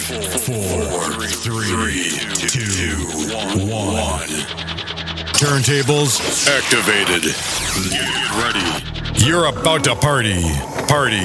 [0.00, 2.10] four, three,
[2.48, 2.96] two,
[3.68, 4.28] one.
[5.36, 7.22] Turntables activated.
[7.90, 9.24] Get ready.
[9.24, 10.42] You're about to party.
[10.88, 11.20] Party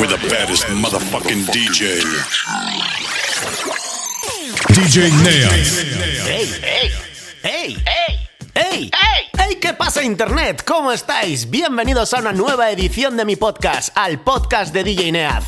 [0.00, 2.00] with the baddest motherfucking DJ.
[4.72, 5.48] DJ Nea.
[6.24, 6.88] hey, hey,
[7.42, 8.90] hey, hey, ¡Ey!
[9.38, 9.54] ¡Ey!
[9.72, 10.64] ¿Qué pasa Internet?
[10.66, 11.48] ¿Cómo estáis?
[11.48, 15.44] Bienvenidos a una nueva edición de mi podcast, al podcast de DJ Neaz.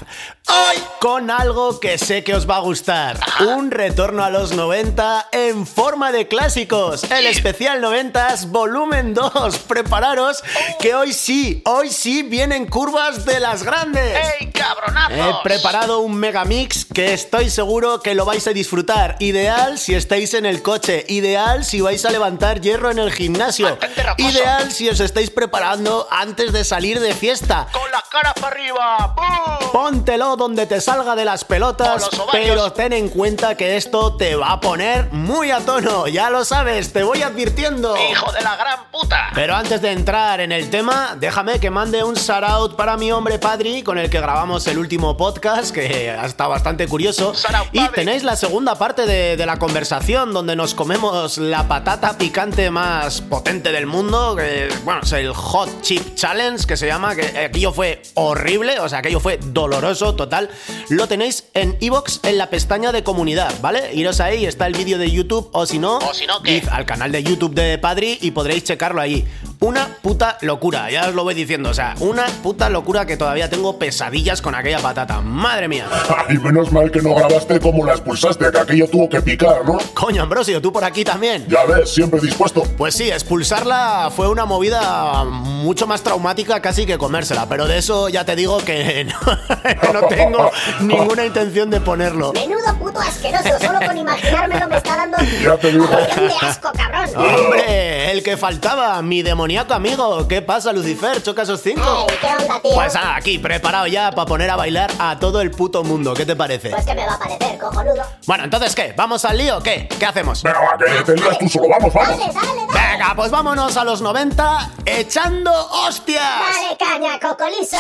[0.46, 3.18] Hoy con algo que sé que os va a gustar.
[3.40, 7.04] Un retorno a los 90 en forma de clásicos.
[7.10, 9.58] El especial 90s volumen 2.
[9.60, 10.42] Prepararos
[10.80, 14.18] que hoy sí, hoy sí vienen curvas de las grandes.
[14.40, 15.18] ¡Ey, cabronazos!
[15.18, 19.16] He preparado un megamix que estoy seguro que lo vais a disfrutar.
[19.20, 23.78] Ideal si estáis en el coche, ideal si vais a levantar hierro en el gimnasio.
[24.18, 27.66] Ideal si os estáis preparando antes de salir de fiesta.
[27.72, 29.14] ¡Con la cara para arriba!
[29.16, 29.70] ¡Bum!
[29.72, 34.52] Póntelo donde te salga de las pelotas, pero ten en cuenta que esto te va
[34.52, 37.96] a poner muy a tono, ya lo sabes, te voy advirtiendo.
[38.10, 39.30] ¡Hijo de la gran puta!
[39.34, 43.10] Pero antes de entrar en el tema, déjame que mande un shout out para mi
[43.12, 47.32] hombre Padri, con el que grabamos el último podcast, que ha estado bastante curioso.
[47.52, 52.16] Out, Y tenéis la segunda parte de, de la conversación, donde nos comemos la patata
[52.16, 57.14] picante más potente del mundo, que bueno, es el Hot Chip Challenge, que se llama,
[57.14, 60.50] que aquello fue horrible, o sea, aquello fue doloroso, total.
[60.88, 63.94] Lo tenéis en iBox en la pestaña de comunidad, ¿vale?
[63.94, 66.86] Iros ahí, está el vídeo de YouTube, o si no, O si no, id al
[66.86, 69.24] canal de YouTube de Padri y podréis checarlo ahí.
[69.64, 73.48] Una puta locura, ya os lo voy diciendo, o sea, una puta locura que todavía
[73.48, 75.22] tengo pesadillas con aquella patata.
[75.22, 75.86] Madre mía.
[76.28, 79.78] Y menos mal que no grabaste cómo la expulsaste, que aquello tuvo que picar, ¿no?
[79.94, 81.46] Coño, Ambrosio, tú por aquí también.
[81.48, 82.62] Ya ves, siempre dispuesto.
[82.76, 88.10] Pues sí, expulsarla fue una movida mucho más traumática casi que comérsela, pero de eso
[88.10, 89.04] ya te digo que
[89.84, 92.34] no, no tengo ninguna intención de ponerlo.
[92.34, 95.86] Menudo puto asqueroso, solo con imaginármelo me está dando Ya te digo.
[95.86, 97.08] de asco, cabrón.
[97.16, 99.22] Hombre, el que faltaba, mi
[99.54, 100.28] demoníaco amigo.
[100.28, 101.22] ¿Qué pasa, Lucifer?
[101.22, 102.06] ¿Choca esos cinco?
[102.08, 102.74] Ey, ¿qué onda, tío?
[102.74, 106.12] Pues ah, aquí, preparado ya para poner a bailar a todo el puto mundo.
[106.14, 106.70] ¿Qué te parece?
[106.70, 108.02] Pues que me va a parecer, cojonudo.
[108.26, 108.92] Bueno, entonces, ¿qué?
[108.96, 109.86] ¿Vamos al lío o qué?
[109.86, 110.42] ¿Qué hacemos?
[110.42, 111.68] Venga, va, que te lías tú solo.
[111.68, 112.18] Vamos, vamos.
[112.18, 112.90] Dale, dale, dale.
[112.90, 116.24] Venga, pues vámonos a los 90 echando hostias.
[116.24, 117.76] Dale caña, cocolizo.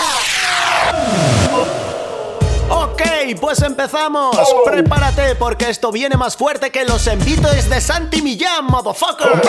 [2.68, 3.02] Ok,
[3.40, 4.36] pues empezamos.
[4.36, 4.62] Oh.
[4.64, 9.42] Prepárate porque esto viene más fuerte que los envites de Santi Millán, motherfucker.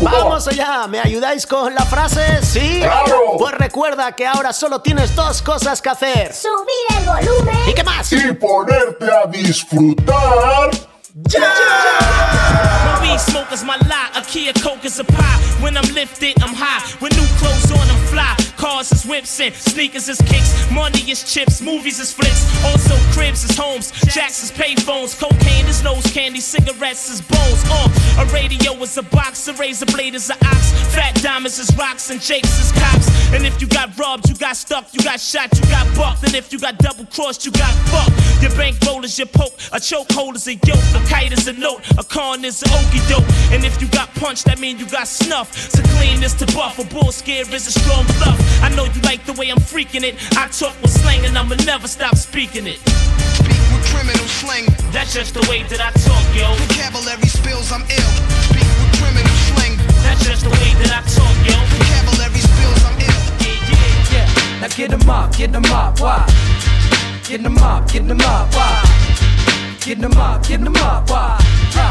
[0.00, 2.42] Vamos allá, ¿me ayudáis con la frase?
[2.42, 2.80] ¿Sí?
[2.80, 3.36] ¡Claro!
[3.38, 6.34] Pues recuerda que ahora solo tienes dos cosas que hacer.
[6.34, 7.68] Subir el volumen.
[7.68, 8.12] ¿Y qué más?
[8.12, 10.70] Y ponerte a disfrutar.
[11.14, 14.10] My weed smoke is my lie.
[14.14, 15.38] A Kia Coke is a pie.
[15.62, 16.82] When I'm lifted, I'm high.
[17.00, 18.43] With new clothes on, I'm fly.
[18.64, 20.70] Cars is whips and sneakers is kicks.
[20.70, 22.48] Money is chips, movies is flicks.
[22.64, 23.92] Also cribs is homes.
[24.08, 25.12] Jacks is payphones.
[25.20, 26.40] Cocaine is nose candy.
[26.40, 27.62] Cigarettes is bones.
[27.68, 29.46] Uh, a radio is a box.
[29.48, 30.72] A razor blade is an ox.
[30.94, 33.06] Fat diamonds is rocks and jakes is cops.
[33.34, 36.24] And if you got robbed, you got stuck, you got shot, you got bucked.
[36.24, 38.40] And if you got double crossed, you got fucked.
[38.40, 39.52] Your bankroll is your poke.
[39.72, 40.84] A chokehold is a yoke.
[40.96, 41.82] A kite is a note.
[41.98, 43.28] A con is an okey doke.
[43.52, 45.52] And if you got punched, that mean you got snuff.
[45.72, 46.78] To clean this to buff.
[46.78, 48.53] A bull scare is a strong bluff.
[48.62, 50.14] I know you like the way I'm freaking it.
[50.36, 52.78] I talk with slang and I'ma never stop speaking it.
[53.40, 54.66] Speak with criminal slang.
[54.92, 56.54] That's just the way that I talk, yo.
[56.66, 58.12] Vocabulary spills, I'm ill.
[58.50, 59.76] Speak with criminal slang.
[60.04, 61.56] That's just the way that I talk, yo.
[61.72, 63.22] Vocabulary spills, I'm ill.
[63.42, 63.58] Yeah,
[64.12, 64.28] yeah.
[64.28, 66.24] Yeah, now get 'em up, get 'em up, why?
[67.26, 68.82] Get 'em up, get 'em up, why?
[69.80, 71.38] Get 'em up, get 'em up, why?
[71.74, 71.86] Yo,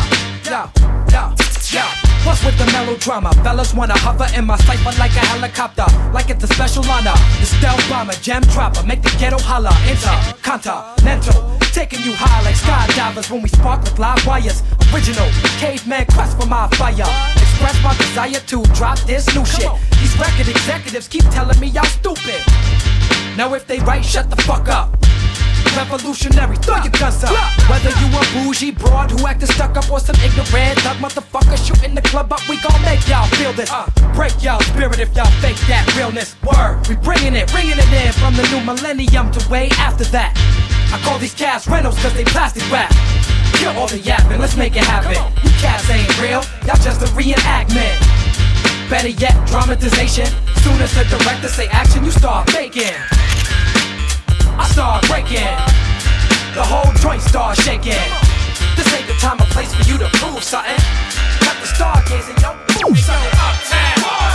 [0.49, 0.69] yo,
[1.11, 1.35] yo,
[1.71, 2.02] yo.
[2.25, 3.33] What's with the melodrama?
[3.43, 7.13] Fellas wanna hover in my cipher like a helicopter, like it's a special honor.
[7.41, 9.75] The stealth bomber, jam dropper, make the ghetto holler.
[9.91, 14.63] Intercontinental, taking you high like skydivers when we spark with live wires.
[14.93, 15.27] Original
[15.59, 17.03] caveman quest for my fire.
[17.35, 19.69] Express my desire to drop this new shit.
[19.99, 22.39] These record executives keep telling me y'all stupid.
[23.35, 24.95] Now if they right, shut the fuck up.
[25.75, 27.33] Revolutionary, throw your guns up.
[27.69, 31.95] Whether you a bougie broad who acting stuck up or some ignorant thug motherfucker shooting
[31.95, 33.71] the club up, we gon' make y'all feel this.
[33.71, 36.35] Uh, break y'all spirit if y'all fake that realness.
[36.43, 40.37] Word, we bringing it, bringing it in from the new millennium to way after that.
[40.93, 42.93] I call these cats rentals cause they plastic wrap.
[43.57, 45.17] Kill all the yapping, let's make it happen.
[45.41, 47.97] You cats ain't real, y'all just a reenactment.
[48.89, 50.27] Better yet, dramatization.
[50.61, 52.93] Soon as the director say action, you start faking.
[54.57, 55.49] I start breaking.
[56.53, 57.97] The whole joint start shaking.
[58.75, 60.77] This ain't the time or place for you to prove something.
[61.41, 62.53] Cut the stargazing, yo,
[62.87, 63.33] move something.
[63.33, 64.32] Uptown,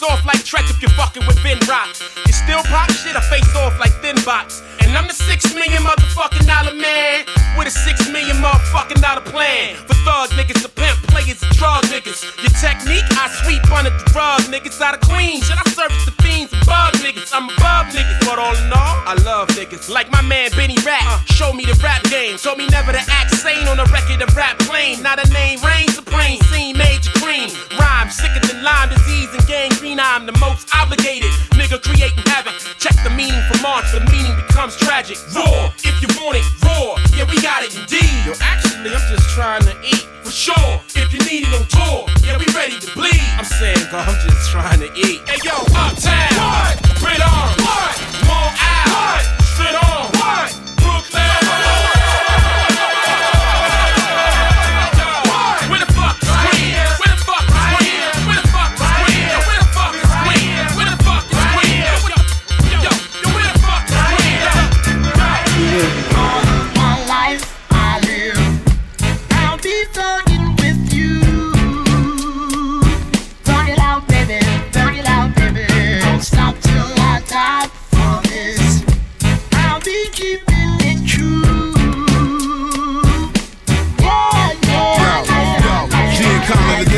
[0.00, 1.88] contract if you're fucking with Ben Rock.
[2.26, 4.62] You still pop shit, I face off like thin box.
[4.80, 5.82] And I'm the six million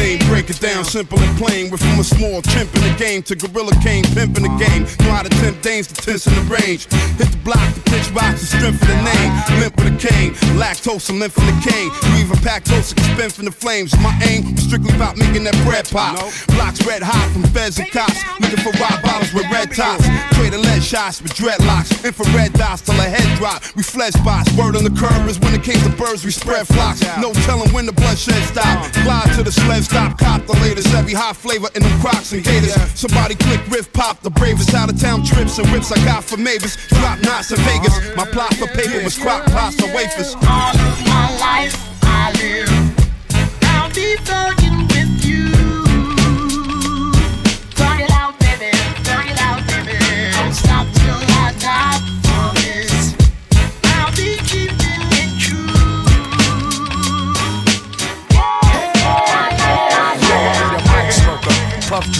[0.09, 1.71] name, break it down simple and plain.
[1.71, 4.83] We're from a small chimp in the game to gorilla king, pimp in the game.
[5.05, 6.87] Know how to tempt dames to tense in the range.
[7.19, 9.31] Hit the block, the pitch rocks, the strength of the name.
[9.61, 11.91] Limp with a cane, lactose and lymph in the cane.
[12.13, 13.93] We even pack toast and spin from the flames.
[14.01, 16.17] My aim was strictly about making that bread pop.
[16.55, 18.23] Blocks red hot from feds and cops.
[18.41, 20.07] Looking for rock bottles with red tops.
[20.37, 21.93] Trading lead shots with dreadlocks.
[22.05, 23.63] Infrared dots till a head drop.
[23.77, 24.53] We flesh spots.
[24.57, 27.03] Word on the curb is when it came to birds, we spread flocks.
[27.19, 28.93] No telling when the bloodshed stop.
[29.05, 30.95] Glide to the sled stop, cop the latest.
[30.95, 32.75] Every hot flavor in them crocs and gators.
[32.95, 34.21] Somebody click riff pop.
[34.23, 36.77] The bravest out of town trips and whips I got for Mavis.
[36.89, 37.95] Drop knots in Vegas.
[38.17, 40.35] My plot for paper was crock pots and wafers.
[40.35, 42.78] All of my life I live.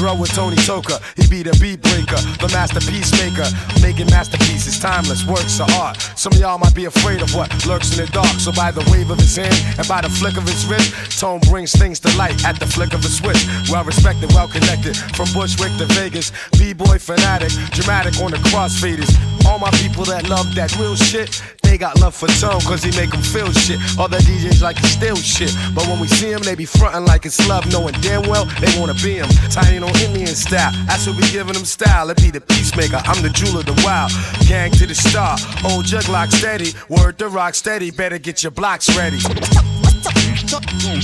[0.09, 1.01] Dro with Tony Toka.
[1.17, 3.45] He be the beat breaker, the masterpiece maker.
[3.83, 6.01] Making masterpieces, timeless works of art.
[6.17, 8.41] Some of y'all might be afraid of what lurks in the dark.
[8.41, 11.41] So by the wave of his hand and by the flick of his wrist, Tone
[11.51, 13.45] brings things to light at the flick of a switch.
[13.69, 14.97] Well respected, well connected.
[15.17, 19.13] From Bushwick to Vegas, B-boy fanatic, dramatic on the crossfaders.
[19.47, 22.91] All my people that love that real shit, they got love for Tone cause he
[22.97, 23.79] make them feel shit.
[23.99, 25.53] All Other DJs like to steal shit.
[25.75, 28.73] But when we see him, they be frontin' like it's love, knowing damn well they
[28.79, 29.29] wanna be him.
[29.51, 32.09] Tiny on Indian style, that's what we giving them style.
[32.11, 34.13] It be the peacemaker, I'm the jewel of the wild.
[34.49, 36.73] Gang to the star, old jug lock steady.
[36.89, 39.19] Word to rock steady, better get your blocks ready.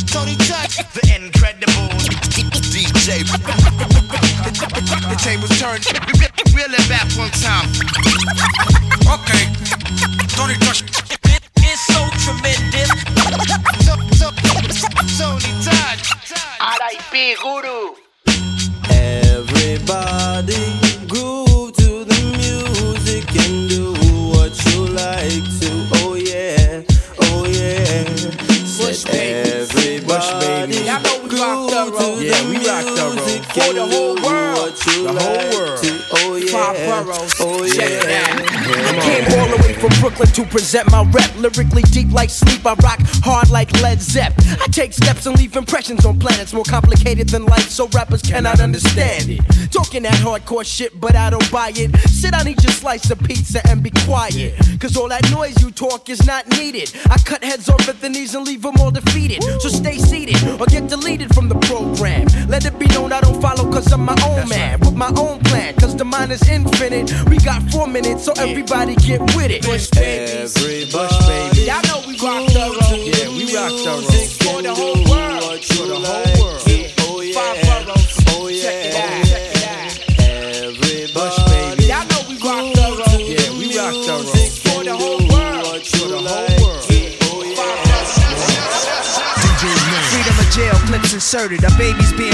[0.06, 1.88] Tony Touch, the incredible
[2.72, 4.03] DJ.
[4.54, 5.84] The tables turned.
[6.54, 7.68] Reel it back one time.
[9.10, 9.50] Okay,
[10.28, 10.82] Tony Touch.
[11.58, 12.90] It's so tremendous.
[15.18, 16.14] Tony Touch.
[16.60, 17.36] R.I.P.
[17.42, 17.94] Guru.
[18.90, 20.54] Everybody
[21.08, 23.92] groove to the music and do
[24.30, 25.53] what you like
[31.44, 32.18] rock thorough.
[32.20, 33.42] Yeah, we rock thorough.
[33.54, 34.74] For the whole world.
[34.76, 35.82] The whole world.
[35.82, 36.00] to.
[36.12, 37.34] Oh yeah, Five boroughs.
[37.40, 38.32] oh Check it yeah.
[38.32, 38.40] out.
[38.86, 41.34] I came all the way from Brooklyn to present my rep.
[41.36, 44.32] Lyrically deep like sleep, I rock hard like Led Zepp.
[44.60, 48.60] I take steps and leave impressions on planets more complicated than life, so rappers cannot
[48.60, 49.40] understand it.
[49.70, 51.94] Talking that hardcore shit, but I don't buy it.
[52.08, 54.54] Sit down, eat your slice of pizza, and be quiet.
[54.80, 56.92] Cause all that noise you talk is not needed.
[57.10, 59.42] I cut heads off at the knees and leave them all defeated.
[59.60, 60.23] So stay seated
[60.64, 62.26] or get deleted from the program.
[62.48, 64.80] Let it be known I don't follow cause I'm my own man.
[64.80, 67.12] With my own plan, cause the mind is infinite.
[67.28, 69.64] We got four minutes, so everybody get with it.
[69.64, 69.84] Everybody
[71.66, 71.83] Y'all know we rock
[91.34, 91.64] inserted.
[91.64, 92.33] A baby's being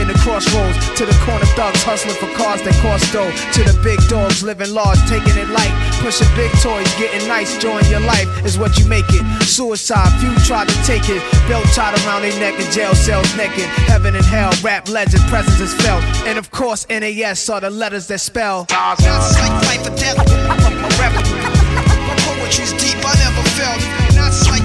[0.00, 0.76] in the crossroads.
[0.98, 3.30] To the corner thugs hustling for cars that cost dough.
[3.30, 5.72] To the big dogs living large, taking it light.
[6.00, 9.24] Pushing big toys, getting nice, join your life is what you make it.
[9.44, 11.22] Suicide, few tried to take it.
[11.48, 13.68] Belt tied around their neck in jail cells naked.
[13.88, 16.02] Heaven and hell, rap legend, presence is felt.
[16.26, 18.66] And of course, NAS are the letters that spell.
[18.70, 20.18] Like life or death.
[20.50, 20.84] I'm a.
[22.08, 23.80] My poetry's deep, I never felt.
[24.50, 24.63] Like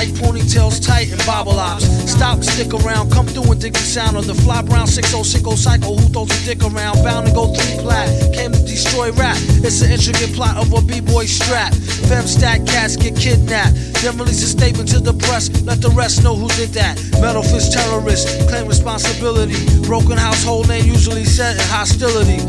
[0.00, 1.84] Hold ponytails tight and bobble ops.
[2.10, 5.98] Stop, stick around, come through and dig the sound of the fly brown 6060 cycle.
[5.98, 7.04] Who throws a dick around?
[7.04, 8.08] Bound to go three plat.
[8.32, 9.36] Came to destroy rap.
[9.60, 11.74] It's an intricate plot of a b-boy strap.
[12.08, 13.76] Fem stack cats get kidnapped.
[14.00, 15.50] Then release a statement to the press.
[15.64, 16.96] Let the rest know who did that.
[17.20, 19.60] Metal fist terrorist, claim responsibility.
[19.84, 22.40] Broken household name usually set in hostility.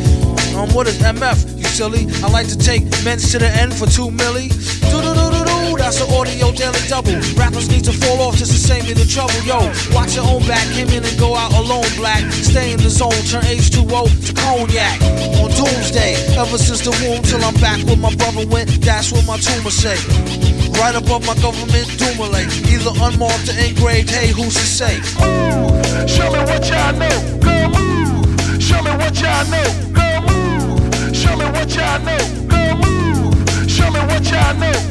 [0.56, 1.58] Um, what is MF?
[1.58, 2.08] You silly.
[2.24, 4.48] I like to take men's to the end for two milli.
[5.92, 7.20] That's an audio daily double.
[7.36, 9.36] Rappers need to fall off just to save me the trouble.
[9.44, 9.60] Yo,
[9.92, 10.64] watch your own back.
[10.72, 12.24] Came in and go out alone, black.
[12.32, 13.12] Stay in the zone.
[13.28, 15.04] Turn H2O to cognac.
[15.44, 16.16] On doomsday.
[16.40, 18.72] Ever since the womb till I'm back where my brother went.
[18.80, 20.00] That's what my tumor say.
[20.80, 22.48] Right above my government doomulate.
[22.72, 24.16] Either unmarked or engraved.
[24.16, 24.96] Hey, who's to say?
[26.08, 27.20] Show me what y'all know.
[27.44, 28.64] Go move.
[28.64, 29.68] Show me what y'all know.
[29.92, 31.12] Go move.
[31.12, 32.24] Show me what y'all know.
[32.48, 33.36] Go move.
[33.68, 34.91] Show me what y'all know.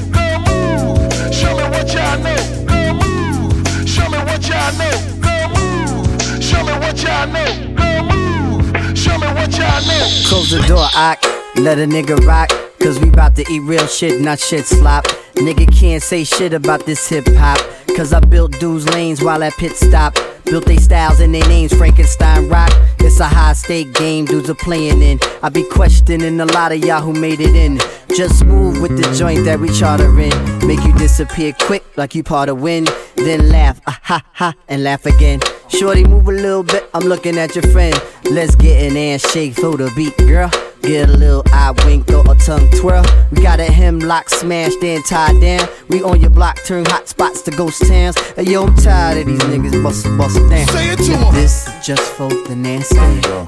[1.33, 2.37] Show me what y'all know.
[2.67, 3.89] Go move.
[3.89, 4.91] Show me what y'all know.
[5.21, 6.43] Go move.
[6.43, 7.75] Show me what y'all know.
[7.77, 8.99] Go move.
[8.99, 10.07] Show me what y'all know.
[10.27, 11.17] Close the door, I
[11.57, 12.51] let a nigga rock.
[12.81, 15.05] Cause we bout to eat real shit, not shit slop.
[15.35, 17.59] Nigga can't say shit about this hip hop.
[17.97, 20.17] Cause I built dudes lanes while at pit stop.
[20.51, 22.73] Built they styles and they names, Frankenstein rock.
[22.99, 25.21] It's a high stake game, dudes are playing in.
[25.45, 27.79] I be questioning a lot of y'all who made it in.
[28.17, 30.67] Just move with the joint that we charter in.
[30.67, 32.91] Make you disappear quick like you part of wind.
[33.15, 35.39] Then laugh, ah ha ha, and laugh again.
[35.69, 37.95] Shorty, move a little bit, I'm looking at your friend.
[38.29, 40.51] Let's get an ass shake, throw the beat, girl.
[40.83, 43.05] Get a little eye wink or a tongue twirl.
[43.31, 45.69] We got a hemlock smashed and tied down.
[45.89, 48.19] We on your block, turn hot spots to ghost towns.
[48.35, 50.67] Hey, yo, I'm tired of these niggas bust bust down.
[50.69, 51.35] Say it to 'em.
[51.35, 52.97] This is just for the nasty.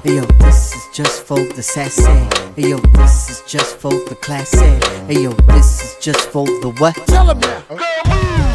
[0.03, 2.03] Hey, yo, this is just for the sassy.
[2.55, 4.79] Hey, yo, this is just for the classy.
[5.07, 6.95] Hey, yo, this is just for the what?
[7.07, 7.63] Tell him now.
[7.69, 8.45] Go move.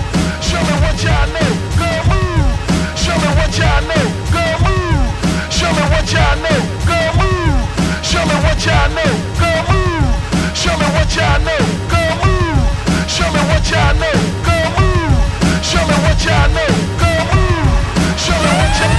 [0.41, 1.51] Show me what y'all know.
[1.83, 2.57] Go move.
[2.97, 4.05] Show me what y'all know.
[4.33, 5.53] Go move.
[5.53, 6.78] Show me what y'all know.
[8.09, 9.12] Show me what y'all know.
[9.37, 10.57] Go move.
[10.57, 11.61] Show me what y'all know.
[11.93, 12.57] Go move.
[13.07, 14.17] Show me what y'all know.
[14.49, 15.12] Go move.
[15.62, 16.73] Show me what y'all know.
[16.97, 17.69] Go move.
[18.17, 18.97] Show me what y'all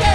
[0.00, 0.09] Well,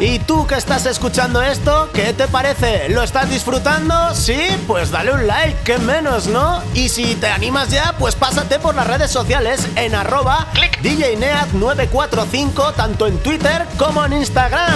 [0.00, 1.90] ¿Y tú que estás escuchando esto?
[1.92, 2.88] ¿Qué te parece?
[2.88, 4.14] ¿Lo estás disfrutando?
[4.14, 4.38] ¿Sí?
[4.68, 6.62] Pues dale un like, que menos, ¿no?
[6.72, 10.46] Y si te animas ya, pues pásate por las redes sociales en arroba
[10.84, 14.72] DJNeat945, tanto en Twitter como en Instagram.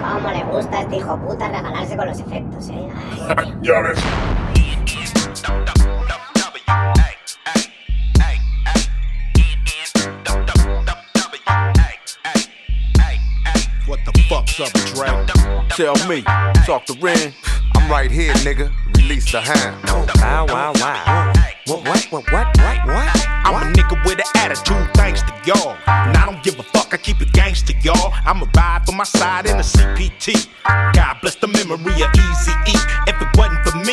[0.00, 2.88] Cómo le gusta a este hijo puta regalarse con los efectos, eh.
[3.36, 3.98] Ay, Ya ves.
[14.56, 15.66] The fuck's up, Dre?
[15.70, 16.22] Tell me,
[16.64, 17.32] talk to Ren.
[17.74, 18.72] I'm right here, nigga.
[18.96, 19.76] Release the hand.
[20.16, 21.32] Wow, wow, wow.
[21.66, 23.26] What, what, what, what, what, what?
[23.44, 25.76] I'm a nigga with an attitude, thanks to y'all.
[25.86, 28.12] And I don't give a fuck, I keep it gangster, y'all.
[28.24, 30.48] I'ma ride for my side in a CPT.
[30.64, 32.76] God bless the memory of Easy E.
[33.06, 33.83] If it wasn't for me,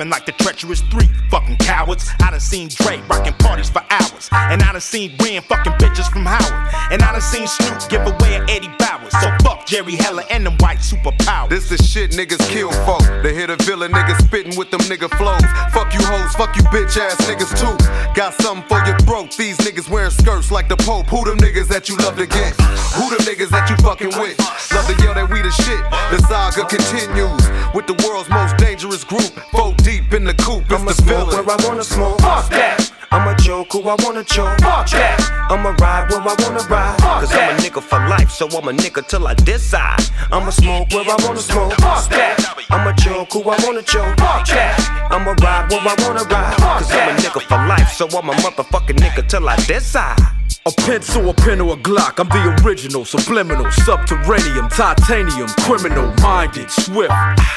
[0.00, 2.08] Rapping like the treacherous three fucking cowards.
[2.22, 4.30] I done seen Dre rocking parties for hours.
[4.32, 6.74] And I done seen Ren fucking bitches from Howard.
[6.90, 9.10] And I done seen Snoop give away an Eddie Bauers.
[9.20, 11.50] So fuck Jerry Heller and them white superpowers.
[11.50, 13.02] This is shit niggas kill for.
[13.22, 15.44] They hit a villain niggas spitting with them nigga flows.
[15.74, 17.76] Fuck you hoes, fuck you bitch ass niggas too.
[18.14, 19.36] Got something for your throat.
[19.36, 21.08] These niggas wearing skirts like the Pope.
[21.08, 22.56] Who them niggas that you love to get?
[22.96, 24.38] Who them niggas that you fucking with?
[24.72, 25.82] Love to yell that we the shit.
[26.08, 29.30] The saga continues with the world's most dangerous group.
[29.52, 30.62] Four deep in the coop.
[30.64, 31.46] It's I'ma the smoke villain.
[31.46, 32.20] where I wanna smoke.
[32.20, 32.92] Fuck that.
[33.10, 34.58] I'ma choke who I wanna choke.
[34.60, 35.18] Fuck that.
[35.50, 36.96] I'ma ride where I wanna ride.
[37.00, 40.04] Fuck Cause I'm a nigga for life, so I'm a nigga till I decide.
[40.30, 41.72] I'ma smoke where I wanna smoke.
[41.84, 42.36] Fuck that.
[42.70, 44.16] I'ma choke who I wanna choke.
[44.18, 44.78] Fuck that.
[45.10, 46.56] I'ma ride where I wanna ride.
[46.78, 50.39] Cause I'm a nigga for life, so I'm a motherfucking nigga till I decide.
[50.66, 52.18] A pencil, a pen, or a Glock.
[52.18, 57.14] I'm the original, subliminal, subterranean, titanium, criminal, minded, swift.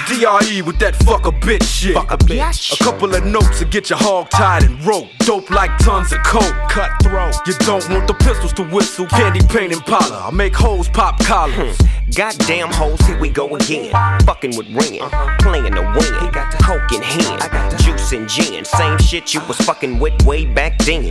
[0.07, 1.95] DRE with that fuck a bitch shit.
[1.95, 2.79] Fuck a bitch.
[2.79, 5.10] A couple of notes to get your hog tied and rope.
[5.19, 6.55] Dope like tons of coke.
[6.69, 7.36] Cutthroat.
[7.45, 9.05] You don't want the pistols to whistle.
[9.07, 10.29] Candy paint Impala.
[10.29, 11.75] I make hoes pop collars.
[11.77, 12.12] Hmm.
[12.15, 13.91] Goddamn hoes, here we go again.
[14.25, 15.36] Fucking with Ren, uh-huh.
[15.39, 16.25] playing the win.
[16.25, 18.63] He got the coke in hand, I got the juice and gin.
[18.65, 21.05] Same shit you was fucking with way back then.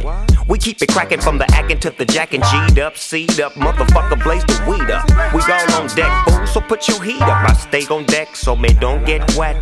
[0.52, 2.42] We keep it cracking from the acting to the jacking.
[2.42, 5.08] G'd up, C'd up, motherfucker, blaze the weed up.
[5.32, 7.48] We all on deck, fool, so put your heat up.
[7.48, 9.56] I stay on deck so me don't get wet.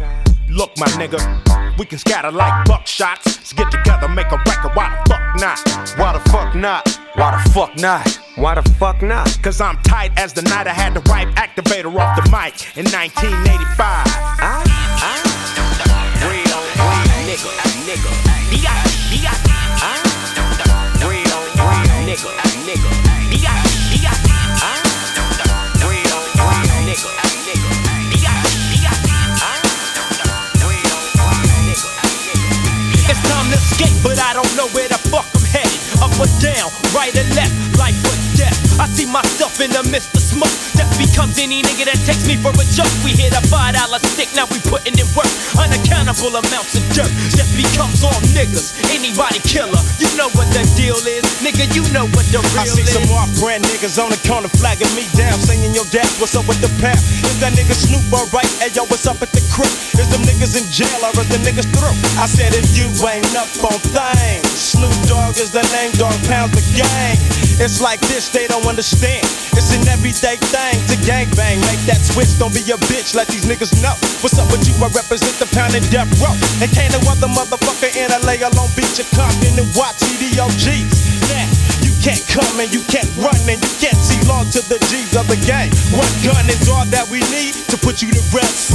[0.48, 1.20] Look, my nigga,
[1.78, 3.24] we can scatter like buckshots.
[3.24, 4.72] Let's get together, make a record.
[4.74, 5.96] Why the fuck not?
[5.96, 7.00] Why the fuck not?
[7.14, 8.18] Why the fuck not?
[8.34, 9.38] Why the fuck not?
[9.44, 12.90] Cause I'm tight as the night I had the right activator off the mic in
[12.90, 13.78] 1985.
[13.78, 14.02] I,
[14.42, 14.64] ah,
[14.98, 15.22] I,
[15.86, 16.26] ah.
[16.26, 17.50] real, real nigga,
[17.86, 18.64] nigga.
[18.64, 18.89] Yeah,
[34.30, 35.80] I don't know where the fuck I'm headed.
[36.00, 38.29] Up or down, right or left, or death.
[38.80, 40.52] I see myself in the midst of smoke.
[40.76, 42.90] Death becomes any nigga that takes me for a joke.
[43.04, 45.28] We hit a five dollar stick, now we putting in work.
[45.60, 47.12] Unaccountable amounts of dirt.
[47.36, 48.72] Death becomes all niggas.
[48.88, 51.24] Anybody killer, you know what the deal is.
[51.44, 52.92] Nigga, you know what the real I see is.
[52.96, 56.48] some off brand niggas on the corner flagging me down, saying yo dad, what's up
[56.48, 56.96] with the pap?
[57.28, 58.48] Is that nigga Snoop alright?
[58.60, 59.72] Hey yo, what's up at the crib?
[60.00, 61.96] Is them niggas in jail or is the niggas through?
[62.16, 66.56] I said if you ain't up on things, Snoop Dogg is the name, dog pounds
[66.56, 67.18] the gang.
[67.60, 69.20] It's like this, they don't understand.
[69.52, 71.60] It's an everyday thing to gangbang.
[71.68, 73.92] Make that switch, don't be a bitch, let these niggas know.
[74.24, 74.72] What's up with you?
[74.80, 76.32] I represent the pound and death row.
[76.64, 81.20] And can't no other motherfucker in LA or Long Beach or Compton and watch EDOGs.
[81.28, 81.44] Now,
[81.84, 85.12] you can't come and you can't run and you can't see long to the G's
[85.12, 85.68] of the gang.
[85.92, 88.72] One gun is all that we need to put you to rest.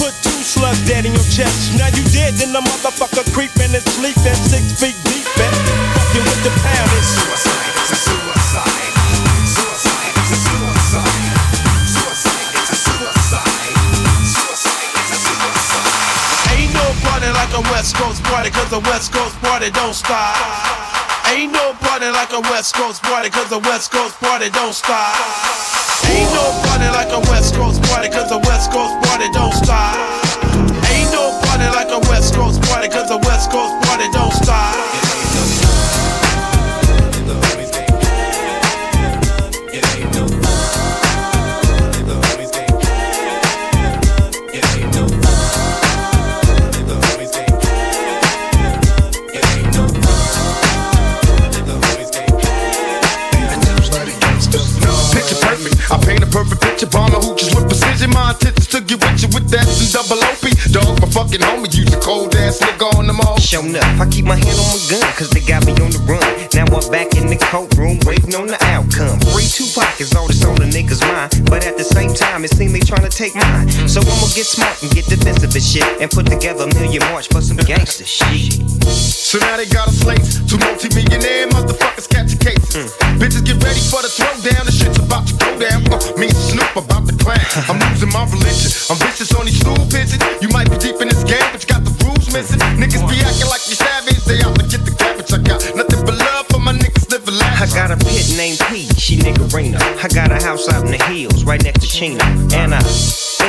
[0.00, 1.76] Put two slugs dead in your chest.
[1.76, 6.42] Now you dead, then the motherfucker creeping and sleeping six feet deep and fucking with
[6.46, 6.90] the pound.
[6.94, 7.74] It's suicide.
[7.82, 8.70] It's a suicide.
[9.42, 10.14] It's a suicide.
[10.14, 10.38] It's a.
[11.94, 12.54] Suicide.
[12.54, 12.70] It's
[15.10, 15.90] a suicide.
[16.54, 20.36] Ain't no party like a West Coast party, cause a West Coast party don't stop.
[21.34, 25.16] Ain't no party like a West Coast party, cause a West Coast party don't stop.
[26.06, 29.96] Ain't no party like a West Coast party, cause a West Coast party don't stop.
[30.92, 34.74] Ain't no party like a West Coast party, cause a West Coast party don't stop.
[58.74, 59.14] Paint a perfect picture.
[59.14, 59.14] Bomber hooches with precision.
[59.14, 60.44] My intentions to get with you with that and double OP.
[60.72, 63.38] Dog, my fucking homie, you a cold ass nigga on them all.
[63.38, 66.02] Show up, I keep my hand on my gun, cause they got me on the
[66.10, 66.22] run.
[66.54, 69.20] Now I'm back in the courtroom, waiting on the outcome.
[69.30, 71.46] Free two pockets, all this on the niggas' mind.
[71.46, 73.70] But at the same time, it seems they trying to take mine.
[73.86, 75.86] So I'ma get smart and get defensive and shit.
[76.00, 78.58] And put together a million march for some gangster shit.
[78.90, 82.94] So now they got a slate, two multi-millionaire motherfuckers catching cases.
[83.18, 85.82] Bitches get ready for the throwdown, the shit's about to go down.
[85.90, 87.40] Uh, me and Snoop about to clown.
[87.70, 90.20] I'm losing my religion, I'm vicious on these stool pigeons.
[90.40, 92.60] You might be deep in this game, but you got the rules missing.
[92.80, 95.32] Niggas be acting like you savage, they out to get the cabbage.
[95.32, 97.62] I got nothing but love for my niggas living life.
[97.62, 99.80] I got a pit named P, she nigga niggerina.
[100.02, 102.24] I got a house out in the hills, right next to Chino.
[102.52, 102.80] And I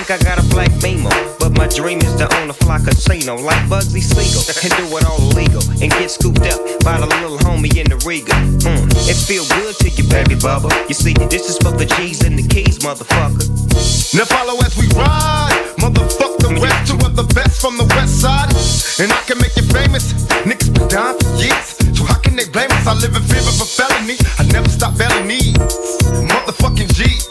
[0.03, 1.13] think I got a black beamer.
[1.39, 4.43] But my dream is to own a fly casino like Bugsy Siegel.
[4.63, 5.63] And do it all illegal.
[5.79, 8.35] And get scooped up by the little homie in the Regal.
[8.67, 10.69] Mm, it feel good to you, baby bubba.
[10.89, 13.47] You see, this is for the G's and the keys, motherfucker.
[14.11, 15.55] Now follow as we ride.
[15.79, 18.51] Motherfuck the rest, two of the best from the west side.
[18.99, 20.11] And I can make you famous.
[20.43, 21.79] Niggas been down for years.
[21.95, 22.85] So how can they blame us?
[22.87, 24.19] I live in fear of a felony.
[24.39, 25.55] I never stop belly needs.
[26.27, 27.23] Motherfucking G's.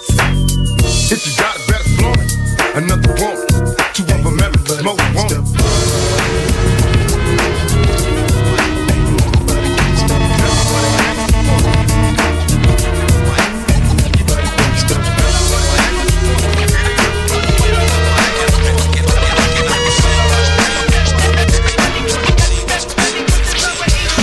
[1.13, 1.84] If you got better.
[2.77, 3.37] Another one,
[3.95, 5.31] Two of them ever smoke one.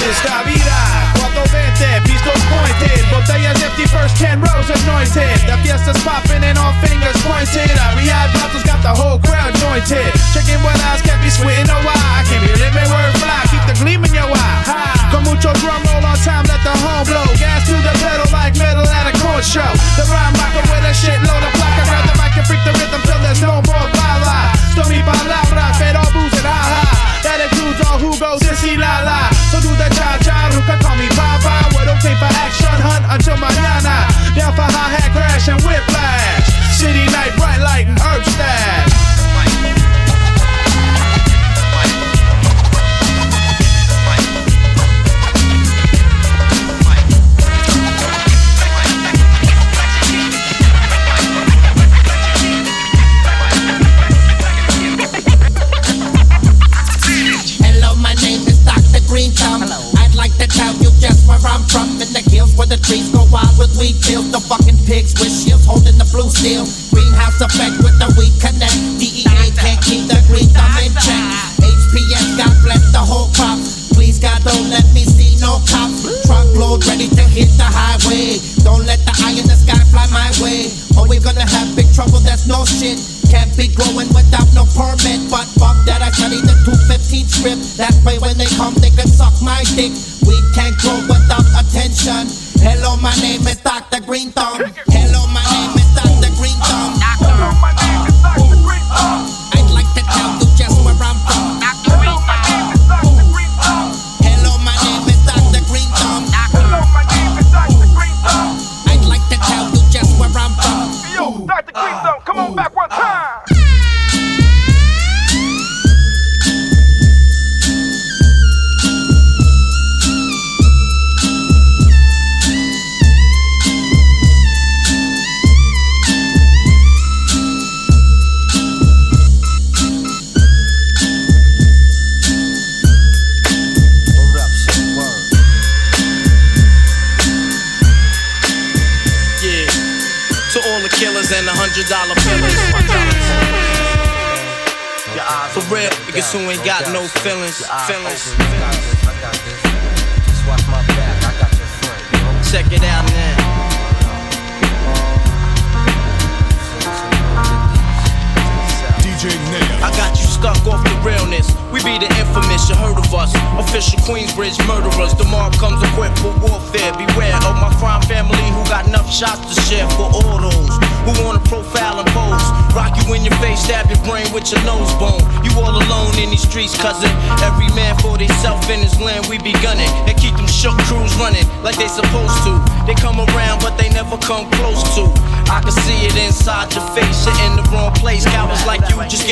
[0.03, 5.39] Esta vida, cuando vete, pistos pointed, botellas empty first, ten rows anointed.
[5.47, 7.00] The fiesta's popping and all fingers
[7.31, 7.71] pointed.
[7.79, 10.11] Ariad bottles got the whole crowd jointed.
[10.35, 11.95] Chicken buenas eyes can't be sweet no why.
[11.95, 14.59] I can't be living word fly, keep the gleam in your eye.
[14.67, 15.09] Ha.
[15.11, 17.27] Con mucho drum roll on time, let the horn blow.
[17.39, 19.71] Gas to the pedal like metal at a corn show.
[19.95, 21.83] The rhyme rocker with a shitload of placa.
[21.87, 24.51] Grab the mic and freak the rhythm till there's no more bala.
[24.75, 27.00] Sto mi palabra, pero boozing, ha ha.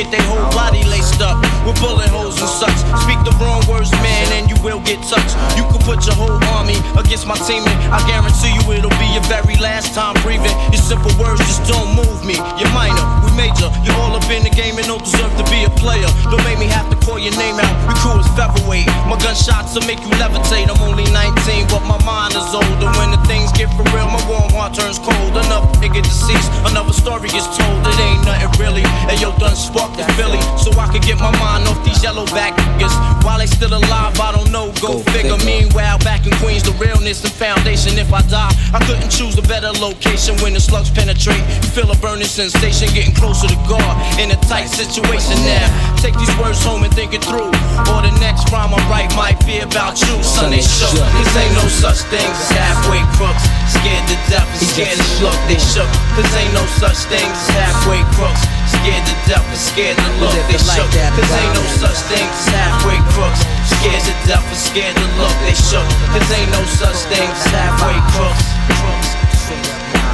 [0.10, 2.78] Get their whole body laced up with bullet holes and such.
[3.06, 5.38] Speak the wrong words, man, and you will get touched.
[5.58, 9.10] You can put your whole army against my team, and I guarantee you it'll be
[9.14, 10.54] your very last time breathing.
[10.74, 12.36] Your simple words just don't move me.
[12.58, 13.70] You're minor, we major.
[13.86, 16.10] You're all up in the game and don't deserve to be a player.
[16.30, 17.74] Don't make me have to call your name out.
[17.86, 18.90] Your crew is featherweight.
[19.06, 20.70] My gunshots will make you levitate.
[20.70, 22.90] I'm only 19, but my mind is older.
[22.98, 25.38] When the things get for real, my warm heart turns cold.
[25.38, 27.80] Enough nigga deceased, another story is told.
[27.86, 28.86] It ain't nothing really.
[29.06, 32.26] And yo, done sparked the Philly, so I could get my mind off these yellow
[32.32, 32.96] back niggas.
[33.24, 34.72] While they still alive, I don't know.
[34.80, 35.38] Go, figure.
[35.44, 37.98] Meanwhile, back in Queens, the realness and foundation.
[38.00, 41.44] If I die, I couldn't choose a better location when the slugs penetrate.
[41.76, 45.68] Feel a burning sensation, getting closer to God in a tight situation now.
[46.00, 47.52] Take these words home and think it through.
[47.92, 50.16] Or the next rhyme I write might be about you.
[50.24, 50.96] Son, they shook.
[50.96, 53.44] Cause ain't no such thing as halfway crooks.
[53.68, 55.38] Scared to death and scared to look.
[55.52, 55.90] They shook.
[56.16, 58.59] Cause ain't no such thing as halfway crooks.
[58.70, 60.34] Scared to death and scared to look.
[60.48, 60.90] They shook.
[60.94, 63.42] Cause ain't no such thing as halfway crooks.
[63.66, 65.34] Scared to death and scared to look.
[65.44, 65.88] They shook.
[66.14, 68.46] Cause ain't no such thing as halfway crooks.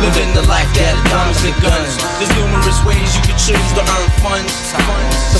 [0.03, 1.95] Living the life that diamonds and guns.
[2.19, 4.51] There's numerous ways you can choose to earn funds.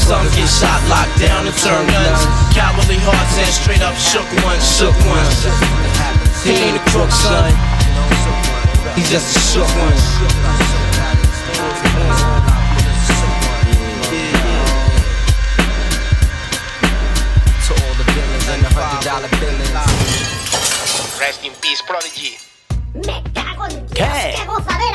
[0.05, 2.21] Some get shot, locked down, and turn guns.
[2.55, 5.43] Cowardly hearts and straight up shook ones, shook ones.
[6.45, 7.51] He ain't a crook, son.
[8.95, 10.84] He's just a shook one.
[19.15, 21.19] Dollar billings.
[21.19, 22.37] Rest in peace, Prodigy.
[23.93, 24.35] ¿Qué?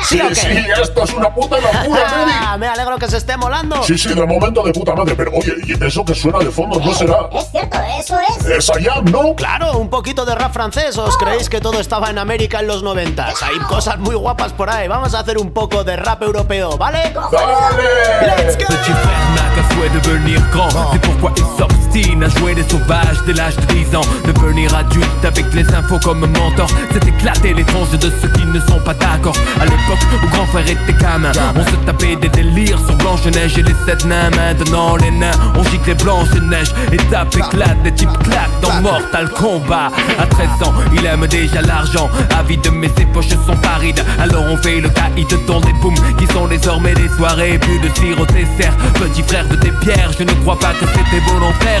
[0.03, 0.35] Sí, ¿Sí o qué?
[0.35, 2.59] sí, esto es una puta locura, Freddy.
[2.59, 3.83] Me alegro que se esté molando.
[3.83, 6.79] Sí, sí, de momento de puta madre, pero oye, ¿y eso que suena de fondo
[6.79, 7.29] no será?
[7.31, 8.45] Es cierto, eso es.
[8.45, 9.35] Es Ayam, ¿no?
[9.35, 10.97] Claro, un poquito de rap francés.
[10.97, 13.41] ¿Os creéis que todo estaba en América en los noventas?
[13.43, 14.87] Hay cosas muy guapas por ahí.
[14.87, 17.13] Vamos a hacer un poco de rap europeo, ¿vale?
[17.13, 22.29] Let's go Petit frère n'a qu'un souhait de devenir grand C'est pourquoi il s'obstine à
[22.29, 24.01] jouer des sauvages dès l'âge de 10 ans.
[24.25, 26.67] Devenir adulte avec les infos comme mentor.
[26.91, 29.35] C'est éclater les tranches de ceux qui ne sont pas d'accord.
[29.59, 33.63] À l'époque où grand frère était gamin On se tapait des délires sur Blanche-Neige et
[33.63, 34.29] les sept nains.
[34.31, 39.91] Maintenant les nains on gicle les Blanche-Neige Étape éclate, des types claquent dans Mortal Kombat.
[40.19, 42.09] À 13 ans il aime déjà l'argent.
[42.37, 44.03] Avide mais ses poches sont parides.
[44.19, 47.59] Alors on fait le caïd dans des booms Qui sont désormais des soirées.
[47.59, 48.75] Plus de tir au dessert.
[48.93, 51.80] Petit frère de tes pierres Je ne crois pas que c'était volontaire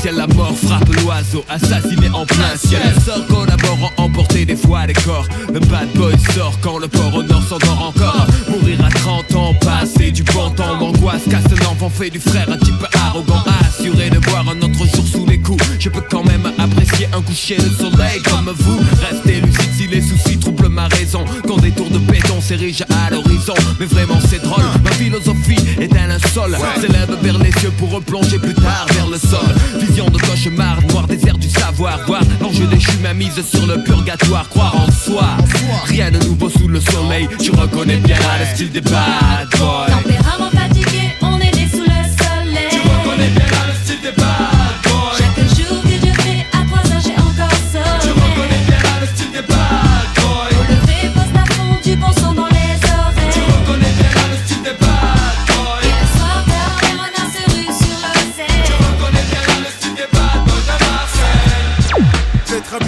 [0.00, 2.80] substantiel La mort frappe l'oiseau, assassiné en plein ciel.
[2.94, 5.26] Les sorts collaborant, emporter des fois des corps.
[5.52, 8.26] Le bad boy sort quand le port au nord s'endort encore.
[8.48, 12.58] Mourir à 30 ans, passer du bon temps L'angoisse casse l'enfant, fait du frère un
[12.58, 13.42] type arrogant.
[13.60, 15.62] Assuré de voir un autre jour sous les coups.
[15.78, 18.80] Je peux quand même apprécier un coucher de soleil comme vous.
[19.08, 21.24] Restez lucide si les soucis troublent ma raison.
[21.46, 23.54] Quand des tours de béton s'érigent à l'horizon.
[23.78, 28.38] Mais vraiment c'est drôle, ma philosophie est un linceul S'élève vers les cieux pour replonger
[28.38, 29.40] plus tard vers le sol
[30.08, 32.00] De cauchemar, noir désert du savoir.
[32.06, 35.36] Voir l'enjeu déchu ma mise sur le purgatoire Croire en soi,
[35.84, 39.48] rien de nouveau sous le soleil Tu reconnais bien le style des bad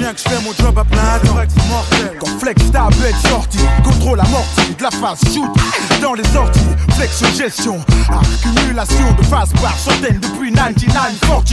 [0.02, 1.34] bien que je fais mon job à plein temps.
[1.68, 2.18] mortel.
[2.18, 5.48] Quand Flex ta bête sortie, contrôle amorti de la phase shoot
[6.00, 6.60] dans les sorties.
[6.96, 11.52] Flex gestion, accumulation de phase par centaines depuis 9940.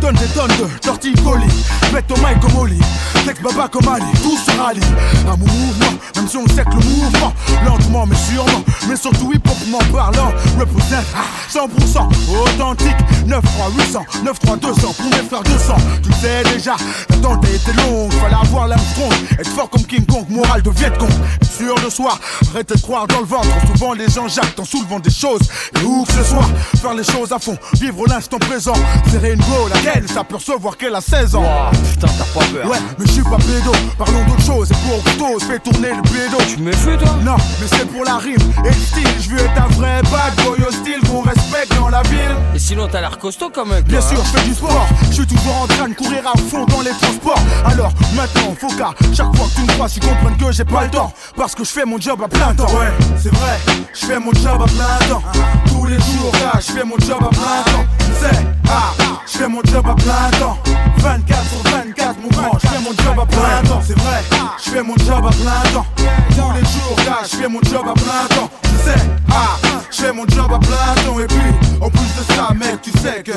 [0.00, 1.46] Donne des tonnes de tortilles colis,
[1.92, 2.78] mets au mic comme Oli.
[3.24, 4.80] Flex baba comme Ali, tout se rallie.
[5.24, 7.32] Mon mouvement, même si on sait que le mouvement,
[7.64, 11.06] lentement mais sûrement, mais surtout hip hopement parlant, représente
[11.50, 12.08] 100%
[12.42, 12.96] authentique.
[13.26, 15.74] 9 3 800, 9 3 200 pour mes frères 200.
[16.02, 16.76] Tu le sais déjà,
[17.10, 20.92] l'attente a été longue, fallait avoir l'Armstrong, être fort comme King Kong, morale de Viet
[20.98, 21.10] Cong.
[21.56, 22.18] Sûr de soi,
[22.50, 23.48] arrêtez de croire dans le ventre.
[23.66, 25.40] Souvent les gens jactent en soulevant des choses.
[25.80, 26.46] Et où que ce soit,
[26.80, 28.74] faire les choses à fond, vivre l'instant présent.
[29.10, 31.44] Serrer une go, laquelle s'apercevoir qu'elle a 16 ans.
[31.92, 32.70] putain, t'as pas peur.
[32.70, 34.70] Ouais, mais je suis pas pédo, parlons d'autre chose.
[34.70, 36.36] Et pour couteau, fais tourner le pédo.
[36.48, 37.16] Tu me fais toi?
[37.24, 39.08] Non, mais c'est pour la rime et le style.
[39.20, 42.36] Je veux être un vrai bad boy hostile qu'on respecte dans la ville.
[42.54, 43.82] Et sinon, t'as l'air costaud quand même.
[43.84, 44.24] Bien toi, sûr, hein.
[44.26, 44.86] je fais du sport.
[45.08, 47.40] Je suis toujours en train de courir à fond dans les transports.
[47.76, 50.90] Maintenant, faut qu'à chaque fois que tu me crois, tu comprennes que j'ai pas le
[50.90, 51.12] temps.
[51.36, 52.64] Parce que je fais mon job à plein temps.
[52.72, 53.58] Ouais, c'est vrai,
[53.92, 55.22] je fais mon job à plein temps.
[55.66, 57.84] Tous les jours, gars, je fais mon job à plein temps.
[57.98, 58.94] Tu sais, ah,
[59.26, 60.58] je fais mon job à plein temps.
[60.98, 63.82] 24 sur 24, mon grand, je fais mon job à plein temps.
[63.86, 64.24] C'est vrai,
[64.64, 65.86] je fais mon job à plein temps.
[66.30, 68.50] Tous les jours, gars, je fais mon job à plein temps.
[68.62, 69.56] Tu sais, ah,
[69.90, 71.20] je fais mon job à plein temps.
[71.20, 73.32] Et puis, en plus de ça, mec, tu sais que.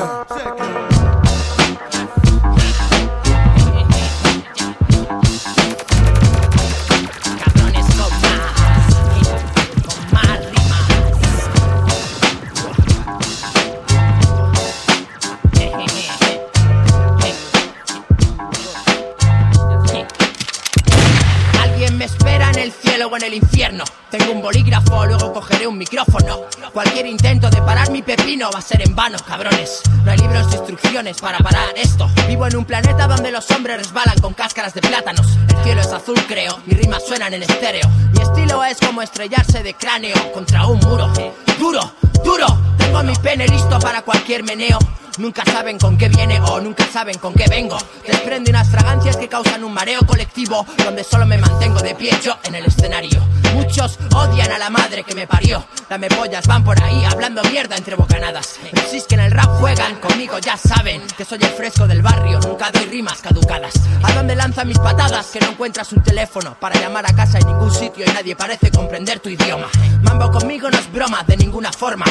[23.20, 23.84] En el infierno.
[24.10, 26.40] Tengo un bolígrafo, luego cogeré un micrófono.
[26.72, 29.82] Cualquier intento de parar mi pepino va a ser en vano, cabrones.
[30.04, 32.08] No hay libros de instrucciones para parar esto.
[32.26, 35.26] Vivo en un planeta donde los hombres resbalan con cáscaras de plátanos.
[35.48, 36.58] El cielo es azul, creo.
[36.66, 37.88] Mis rimas suenan en estéreo.
[38.12, 41.12] Mi estilo es como estrellarse de cráneo contra un muro.
[41.58, 41.92] Duro,
[42.24, 42.69] duro.
[42.90, 44.76] Tengo mi pene listo para cualquier meneo.
[45.18, 47.78] Nunca saben con qué viene o nunca saben con qué vengo.
[48.04, 52.36] Desprende unas fragancias que causan un mareo colectivo donde solo me mantengo de pie yo
[52.42, 53.20] en el escenario.
[53.54, 55.64] Muchos odian a la madre que me parió.
[55.88, 58.58] Dame pollas, van por ahí hablando mierda entre bocanadas.
[58.72, 62.40] MCs que en el rap juegan conmigo ya saben que soy el fresco del barrio.
[62.40, 63.74] Nunca doy rimas caducadas.
[64.02, 65.26] ¿A dónde lanza mis patadas?
[65.26, 68.70] Que no encuentras un teléfono para llamar a casa en ningún sitio y nadie parece
[68.70, 69.68] comprender tu idioma.
[70.02, 72.06] Mambo conmigo no es broma de ninguna forma.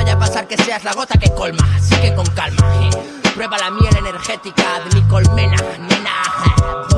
[0.00, 1.62] Vaya a pasar que seas la gota que colma.
[1.76, 2.90] Así que con calma.
[3.34, 6.89] Prueba la miel energética de mi colmena, nena.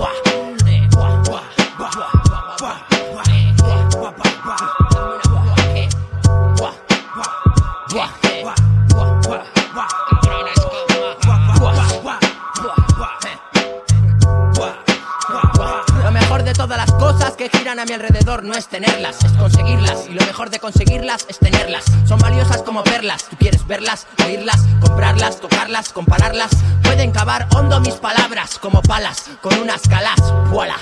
[17.78, 20.06] A mi alrededor no es tenerlas, es conseguirlas.
[20.08, 21.84] Y lo mejor de conseguirlas es tenerlas.
[22.06, 23.24] Son valiosas como perlas.
[23.24, 26.50] Tú quieres verlas, oírlas, comprarlas, tocarlas, compararlas.
[26.82, 30.20] Pueden cavar hondo mis palabras como palas con unas calas.
[30.50, 30.76] ¡Voilà!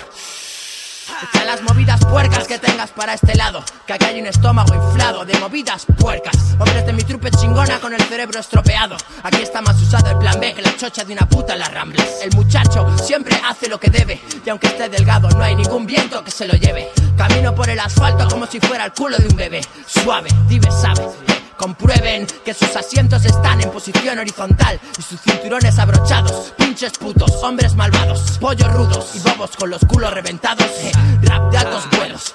[1.23, 3.63] Echa las movidas puercas que tengas para este lado.
[3.87, 6.57] Que aquí hay un estómago inflado de movidas puercas.
[6.59, 8.97] Hombres de mi trupe chingona con el cerebro estropeado.
[9.23, 11.73] Aquí está más usado el plan B que la chocha de una puta en las
[11.73, 12.07] ramblas.
[12.23, 14.21] El muchacho siempre hace lo que debe.
[14.45, 16.89] Y aunque esté delgado, no hay ningún viento que se lo lleve.
[17.17, 19.61] Camino por el asfalto como si fuera el culo de un bebé.
[19.87, 21.40] Suave, dive sabe.
[21.61, 26.55] Comprueben que sus asientos están en posición horizontal y sus cinturones abrochados.
[26.57, 30.65] Pinches putos, hombres malvados, pollos rudos y bobos con los culos reventados.
[30.65, 32.35] eh, rap de altos vuelos.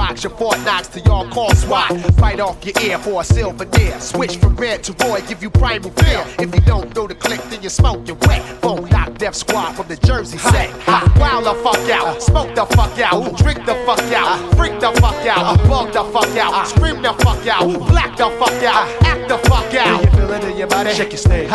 [0.10, 1.89] Your Fort Knox to y'all call SWAT.
[2.17, 3.98] Fight off your ear for a silver deer.
[4.00, 6.26] Switch from red to Roy, give you primal fear.
[6.39, 8.41] If you don't know the click, then you smoke your wet.
[8.62, 10.76] Phone knock death squad from the Jersey set.
[11.17, 12.19] Wild the fuck out, uh.
[12.19, 14.56] smoke the fuck out, drink the fuck out, uh.
[14.56, 15.67] freak the fuck out, uh.
[15.67, 18.88] bug the fuck out, scream the fuck out, black the fuck out,
[19.30, 20.02] the fuck out.
[20.02, 20.92] Do you feel it in your body?
[20.92, 21.50] Shake your snake,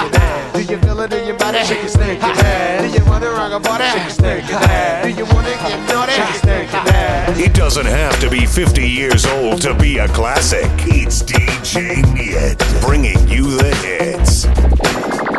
[0.55, 1.59] Do you feel it in your body?
[1.65, 3.85] Shake your snake, Do you wanna rock a body?
[3.91, 4.47] Shake your snake,
[5.03, 6.13] Do you wanna get naughty?
[6.13, 10.71] Shake your snake, It doesn't have to be 50 years old to be a classic.
[10.87, 15.34] It's DJ Niet bringing you the hits.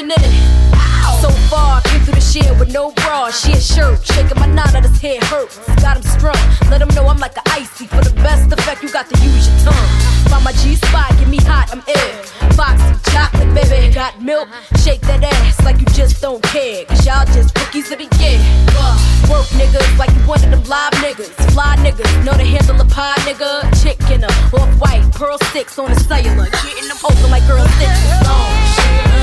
[0.00, 0.32] In it.
[1.20, 4.06] So far, came through the shit with no bra, She shit shirt.
[4.06, 5.58] Shaking my knot out his head hurts.
[5.82, 6.40] Got him strung.
[6.70, 7.86] Let him know I'm like a icy.
[7.86, 9.88] For the best effect, you got to use your tongue.
[10.32, 12.12] Find my G spot, get me hot, I'm ill.
[12.56, 14.48] Foxy, chocolate, baby, got milk.
[14.82, 16.84] Shake that ass like you just don't care.
[16.86, 18.40] Cause y'all just rookies the year.
[18.80, 18.96] Uh,
[19.28, 21.34] Work niggas like you one of them live niggas.
[21.52, 23.68] Fly niggas, know to handle a pie nigga.
[23.82, 26.48] Chick in a off white, pearl sticks on a cellular.
[26.64, 28.26] Getting them open like girl stitches.
[28.26, 28.50] Long.
[28.80, 29.19] Yeah,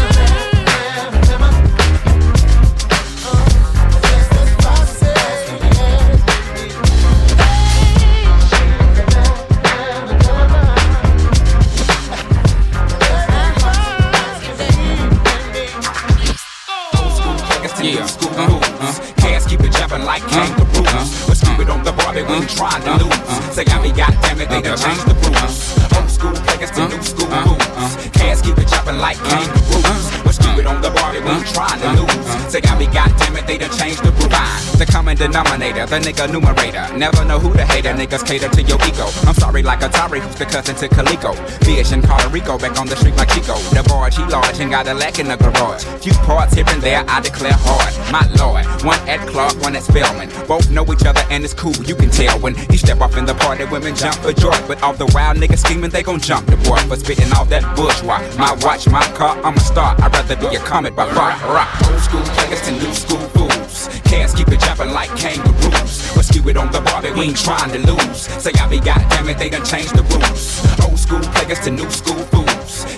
[19.97, 21.27] jumping like kangaroos.
[21.27, 23.55] But stupid on the Barbie, we ain't trying to lose.
[23.55, 25.97] Say, I mean, goddamn it, they done changed the rules.
[25.97, 27.95] Old school players to new school rules.
[28.13, 29.66] Cats keep it jumping like kangaroos.
[30.37, 30.91] But stupid on the
[31.23, 32.51] we ain't trying to lose.
[32.51, 34.77] Say, I mean, goddamn it, they done changed the rules.
[34.77, 36.85] The common denominator, the nigga numerator.
[36.97, 39.09] Never know who the hater, niggas cater to your ego.
[39.25, 41.33] I'm sorry, like Atari, who's the cousin to Calico.
[41.65, 43.57] Fish in Puerto Rico, back on the street like Chico.
[43.73, 45.83] The barge, he large and got a lack in the garage.
[46.03, 47.93] Few parts here and there, I declare hard.
[48.11, 50.29] My lord, one at Clark, one at Spellman.
[50.47, 53.25] Both know each other and it's cool, you can tell when he step off in
[53.25, 54.55] the party, women jump for joy.
[54.67, 57.63] But all the wild niggas scheming, they gon' jump the boy for spitting all that
[57.75, 58.21] bourgeois.
[58.37, 59.95] My watch, my car, I'm a star.
[59.99, 61.31] I'd rather be a comet by far.
[61.53, 63.87] Rock, old school players to new school fools.
[64.03, 66.13] Cats keep it jumping like kangaroos.
[66.15, 68.27] But skew it on the Barbie, we ain't trying to lose.
[68.43, 70.59] Say I be goddamn it, they done changed the rules.
[70.83, 72.56] Old school players to new school fools.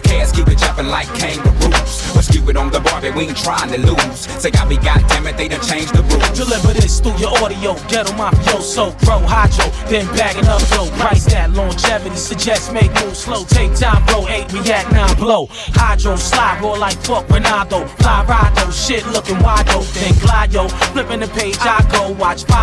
[0.09, 1.93] Cats keep it jumping like kangaroos.
[2.13, 4.25] But skew it on the Barbie, we ain't trying to lose.
[4.41, 6.33] Say I be goddamn it, they done changed the rules.
[6.33, 10.89] Deliver this through your audio, ghetto mafioso, grow hydro, then bagging up yo.
[10.97, 13.43] Price that longevity, suggest make moves slow.
[13.45, 15.47] Take time, bro, eight react, nine blow.
[15.77, 17.87] Hydro slide, roll like fuck Ronaldo.
[18.01, 19.85] Fly ride though, shit looking wide though.
[19.93, 22.11] Then glide yo, flipping the page, I go.
[22.13, 22.59] Watch 5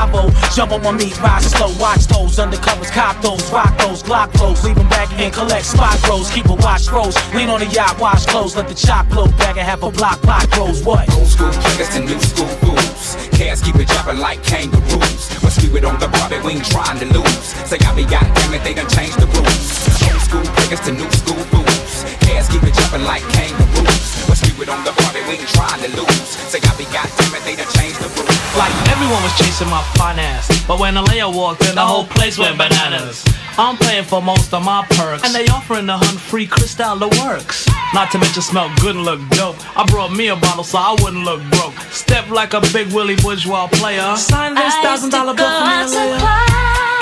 [0.54, 1.72] jump on my meat, ride slow.
[1.78, 4.64] Watch those undercovers, cop those, rock those, Glock flows.
[4.64, 6.30] Leave them back and collect spot grows.
[6.30, 8.56] Keep a watch froze, lean on the yacht, wash clothes.
[8.56, 10.82] Let the chop blow, back and have a block, block grows.
[10.82, 11.12] What?
[11.14, 13.16] Old school players to new school fools.
[13.36, 15.28] Cats keep it jumping like kangaroos.
[15.42, 17.46] But skew it on the Barbie, we ain't trying to lose.
[17.68, 19.68] Say I be goddamn it, they done changed the rules.
[20.08, 22.04] Old school players to new school fools.
[22.24, 24.26] Cats keep it jumping like kangaroos.
[24.26, 26.28] But skew it on the Barbie, we ain't trying to lose.
[26.48, 28.45] Say I be goddamn it, they done changed the rules.
[28.56, 32.56] Like everyone was chasing my finance, but when Alea walked in, the whole place went
[32.56, 33.22] bananas.
[33.58, 37.08] I'm paying for most of my perks, and they offering the hunt free Cristal the
[37.22, 37.68] works.
[37.92, 39.56] Not to mention smell good and look dope.
[39.76, 41.78] I brought me a bottle so I wouldn't look broke.
[41.92, 44.16] Step like a big Willie bourgeois player.
[44.16, 46.95] Sign this thousand dollar bill for me, Alea.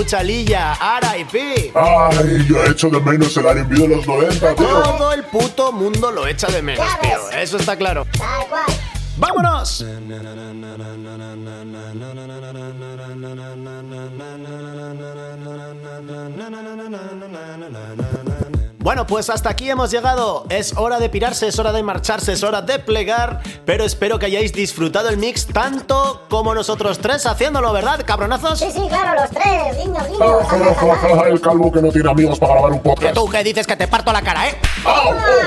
[0.00, 0.78] mucha Alilla.
[1.00, 1.72] R.I.P.
[1.74, 4.66] Ay, yo he hecho de menos el R&B de los 90, tío.
[4.66, 7.30] Todo el puto mundo lo echa de menos, tío.
[7.30, 8.06] Eso está claro.
[9.16, 9.84] ¡Vámonos!
[18.90, 20.44] Bueno, pues hasta aquí hemos llegado.
[20.48, 23.40] Es hora de pirarse, es hora de marcharse, es hora de plegar.
[23.64, 28.58] Pero espero que hayáis disfrutado el mix tanto como nosotros tres haciéndolo, ¿verdad, cabronazos?
[28.58, 31.24] Sí, sí, claro, los tres, guiño, guiño.
[31.24, 33.14] el calvo que no tiene amigos para grabar un Que podcast.
[33.14, 34.58] tú que dices que te parto la cara, ¿eh?
[34.84, 35.04] ¡Ah,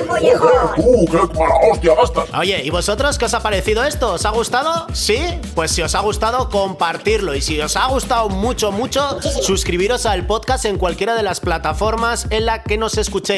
[0.08, 0.50] collejón!
[0.78, 2.26] ¡Uh, qué mala hostia gastas!
[2.40, 4.14] Oye, ¿y vosotros qué os ha parecido esto?
[4.14, 4.88] ¿Os ha gustado?
[4.94, 5.20] ¿Sí?
[5.54, 7.36] Pues si os ha gustado, compartirlo.
[7.36, 12.28] Y si os ha gustado mucho, mucho, suscribiros al podcast en cualquiera de las plataformas
[12.30, 13.33] en la que nos escuchéis.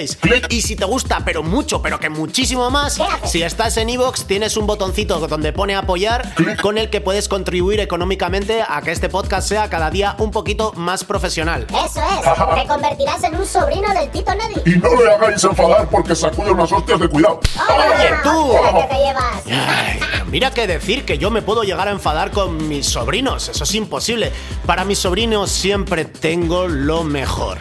[0.49, 4.57] Y si te gusta, pero mucho, pero que muchísimo más, si estás en Evox, tienes
[4.57, 9.47] un botoncito donde pone apoyar, con el que puedes contribuir económicamente a que este podcast
[9.47, 11.67] sea cada día un poquito más profesional.
[11.69, 14.73] Eso es, te convertirás en un sobrino del Tito Neddy.
[14.75, 17.39] Y no le hagáis enfadar porque sacude unas hostias de cuidado.
[17.69, 18.53] Oye, tú.
[18.53, 19.43] Mira que te llevas.
[19.47, 23.63] Ay, mira que decir que yo me puedo llegar a enfadar con mis sobrinos, eso
[23.63, 24.31] es imposible.
[24.65, 27.59] Para mis sobrinos siempre tengo lo mejor.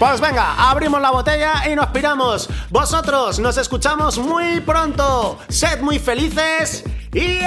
[0.00, 2.48] Pues venga, abrimos la botella y nos piramos.
[2.70, 5.38] Vosotros nos escuchamos muy pronto.
[5.48, 6.82] Sed muy felices
[7.12, 7.38] y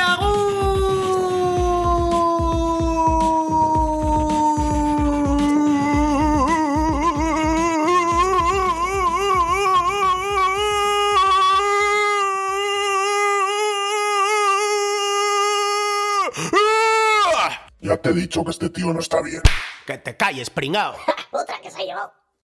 [17.94, 19.44] Ya te he dicho que este tío no está bien.
[19.86, 20.96] Que te calles, pringao.
[21.32, 22.12] Otra que se ha llevado.